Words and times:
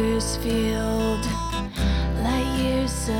Bakersfield, 0.00 1.26
light 2.24 2.58
years 2.58 3.10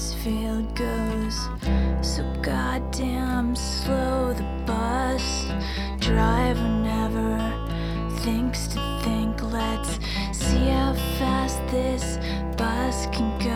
this 0.00 0.14
field 0.24 0.74
goes 0.74 1.36
so 2.00 2.22
goddamn 2.40 3.54
slow. 3.54 4.32
The 4.32 4.48
bus 4.64 5.44
driver 5.98 6.68
never 6.92 7.36
thinks 8.20 8.66
to 8.68 8.80
think. 9.04 9.42
Let's 9.42 9.98
see 10.32 10.68
how 10.68 10.94
fast 11.18 11.60
this 11.70 12.16
bus 12.56 13.08
can 13.12 13.38
go. 13.40 13.49